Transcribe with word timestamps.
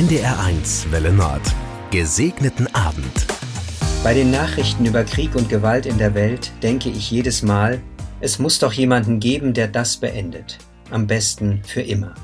NDR1 0.00 0.90
Welle 0.92 1.12
Nord. 1.12 1.42
Gesegneten 1.90 2.74
Abend. 2.74 3.26
Bei 4.02 4.14
den 4.14 4.30
Nachrichten 4.30 4.86
über 4.86 5.04
Krieg 5.04 5.34
und 5.34 5.50
Gewalt 5.50 5.84
in 5.84 5.98
der 5.98 6.14
Welt 6.14 6.52
denke 6.62 6.88
ich 6.88 7.10
jedes 7.10 7.42
Mal, 7.42 7.82
es 8.22 8.38
muss 8.38 8.58
doch 8.58 8.72
jemanden 8.72 9.20
geben, 9.20 9.52
der 9.52 9.68
das 9.68 9.98
beendet. 9.98 10.56
Am 10.88 11.06
besten 11.06 11.62
für 11.64 11.82
immer. 11.82 12.14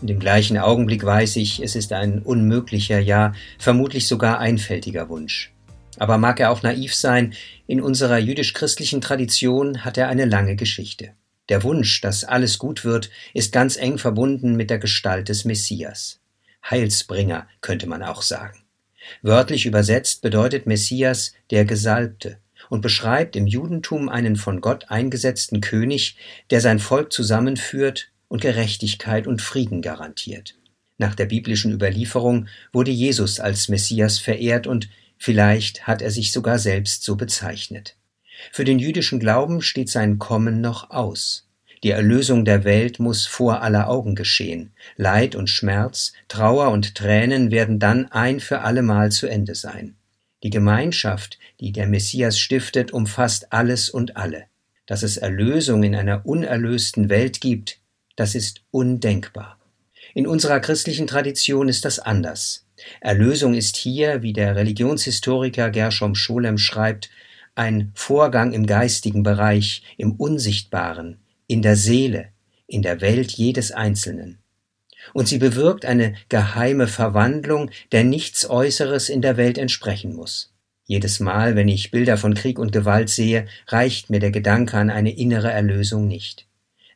In 0.00 0.06
dem 0.06 0.20
gleichen 0.20 0.56
Augenblick 0.56 1.04
weiß 1.04 1.34
ich, 1.34 1.60
es 1.60 1.74
ist 1.74 1.92
ein 1.92 2.20
unmöglicher, 2.20 3.00
ja 3.00 3.32
vermutlich 3.58 4.06
sogar 4.06 4.38
einfältiger 4.38 5.08
Wunsch. 5.08 5.52
Aber 5.98 6.18
mag 6.18 6.38
er 6.38 6.52
auch 6.52 6.62
naiv 6.62 6.94
sein, 6.94 7.34
in 7.66 7.80
unserer 7.80 8.18
jüdisch-christlichen 8.18 9.00
Tradition 9.00 9.84
hat 9.84 9.98
er 9.98 10.08
eine 10.10 10.26
lange 10.26 10.54
Geschichte. 10.54 11.14
Der 11.48 11.64
Wunsch, 11.64 12.00
dass 12.02 12.22
alles 12.22 12.60
gut 12.60 12.84
wird, 12.84 13.10
ist 13.34 13.50
ganz 13.50 13.76
eng 13.76 13.98
verbunden 13.98 14.54
mit 14.54 14.70
der 14.70 14.78
Gestalt 14.78 15.28
des 15.28 15.44
Messias. 15.44 16.20
Heilsbringer 16.70 17.46
könnte 17.60 17.86
man 17.86 18.02
auch 18.02 18.22
sagen. 18.22 18.62
Wörtlich 19.22 19.66
übersetzt 19.66 20.22
bedeutet 20.22 20.66
Messias 20.66 21.32
der 21.50 21.64
Gesalbte 21.64 22.38
und 22.68 22.80
beschreibt 22.80 23.36
im 23.36 23.46
Judentum 23.46 24.08
einen 24.08 24.36
von 24.36 24.60
Gott 24.60 24.86
eingesetzten 24.88 25.60
König, 25.60 26.16
der 26.50 26.60
sein 26.60 26.78
Volk 26.78 27.12
zusammenführt 27.12 28.10
und 28.28 28.42
Gerechtigkeit 28.42 29.26
und 29.26 29.42
Frieden 29.42 29.82
garantiert. 29.82 30.56
Nach 30.98 31.14
der 31.14 31.26
biblischen 31.26 31.72
Überlieferung 31.72 32.48
wurde 32.72 32.90
Jesus 32.90 33.38
als 33.38 33.68
Messias 33.68 34.18
verehrt 34.18 34.66
und 34.66 34.88
vielleicht 35.18 35.86
hat 35.86 36.02
er 36.02 36.10
sich 36.10 36.32
sogar 36.32 36.58
selbst 36.58 37.04
so 37.04 37.16
bezeichnet. 37.16 37.96
Für 38.52 38.64
den 38.64 38.78
jüdischen 38.78 39.20
Glauben 39.20 39.62
steht 39.62 39.88
sein 39.88 40.18
Kommen 40.18 40.60
noch 40.60 40.90
aus. 40.90 41.45
Die 41.86 41.92
Erlösung 41.92 42.44
der 42.44 42.64
Welt 42.64 42.98
muss 42.98 43.26
vor 43.26 43.62
aller 43.62 43.88
Augen 43.88 44.16
geschehen. 44.16 44.72
Leid 44.96 45.36
und 45.36 45.48
Schmerz, 45.48 46.14
Trauer 46.26 46.72
und 46.72 46.96
Tränen 46.96 47.52
werden 47.52 47.78
dann 47.78 48.10
ein 48.10 48.40
für 48.40 48.62
allemal 48.62 49.12
zu 49.12 49.28
Ende 49.28 49.54
sein. 49.54 49.94
Die 50.42 50.50
Gemeinschaft, 50.50 51.38
die 51.60 51.70
der 51.70 51.86
Messias 51.86 52.40
stiftet, 52.40 52.90
umfasst 52.90 53.52
alles 53.52 53.88
und 53.88 54.16
alle. 54.16 54.46
Dass 54.86 55.04
es 55.04 55.16
Erlösung 55.16 55.84
in 55.84 55.94
einer 55.94 56.26
unerlösten 56.26 57.08
Welt 57.08 57.40
gibt, 57.40 57.78
das 58.16 58.34
ist 58.34 58.62
undenkbar. 58.72 59.56
In 60.12 60.26
unserer 60.26 60.58
christlichen 60.58 61.06
Tradition 61.06 61.68
ist 61.68 61.84
das 61.84 62.00
anders. 62.00 62.66
Erlösung 63.00 63.54
ist 63.54 63.76
hier, 63.76 64.22
wie 64.22 64.32
der 64.32 64.56
Religionshistoriker 64.56 65.70
Gershom 65.70 66.16
Scholem 66.16 66.58
schreibt, 66.58 67.10
ein 67.54 67.92
Vorgang 67.94 68.52
im 68.54 68.66
geistigen 68.66 69.22
Bereich, 69.22 69.84
im 69.96 70.16
Unsichtbaren, 70.16 71.20
in 71.46 71.62
der 71.62 71.76
Seele, 71.76 72.28
in 72.66 72.82
der 72.82 73.00
Welt 73.00 73.32
jedes 73.32 73.72
Einzelnen. 73.72 74.38
Und 75.14 75.28
sie 75.28 75.38
bewirkt 75.38 75.84
eine 75.84 76.14
geheime 76.28 76.88
Verwandlung, 76.88 77.70
der 77.92 78.02
nichts 78.02 78.48
Äußeres 78.48 79.08
in 79.08 79.22
der 79.22 79.36
Welt 79.36 79.56
entsprechen 79.56 80.14
muss. 80.14 80.52
Jedes 80.84 81.20
Mal, 81.20 81.56
wenn 81.56 81.68
ich 81.68 81.90
Bilder 81.90 82.16
von 82.16 82.34
Krieg 82.34 82.58
und 82.58 82.72
Gewalt 82.72 83.08
sehe, 83.08 83.46
reicht 83.68 84.10
mir 84.10 84.20
der 84.20 84.30
Gedanke 84.30 84.76
an 84.76 84.90
eine 84.90 85.16
innere 85.16 85.50
Erlösung 85.50 86.06
nicht. 86.06 86.46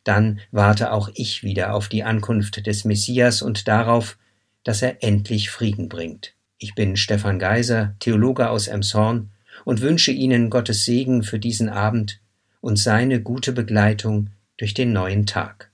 Dann 0.04 0.40
warte 0.50 0.92
auch 0.92 1.10
ich 1.14 1.42
wieder 1.42 1.74
auf 1.74 1.88
die 1.88 2.04
Ankunft 2.04 2.66
des 2.66 2.84
Messias 2.84 3.42
und 3.42 3.68
darauf, 3.68 4.16
dass 4.64 4.82
er 4.82 5.02
endlich 5.02 5.50
Frieden 5.50 5.88
bringt. 5.88 6.34
Ich 6.58 6.74
bin 6.74 6.96
Stefan 6.96 7.38
Geiser, 7.38 7.94
Theologe 8.00 8.50
aus 8.50 8.68
Emshorn 8.68 9.30
und 9.64 9.80
wünsche 9.80 10.12
Ihnen 10.12 10.50
Gottes 10.50 10.84
Segen 10.84 11.22
für 11.22 11.38
diesen 11.38 11.68
Abend 11.68 12.20
und 12.60 12.78
seine 12.78 13.20
gute 13.20 13.52
Begleitung 13.52 14.30
durch 14.60 14.74
den 14.74 14.92
neuen 14.92 15.24
Tag. 15.24 15.69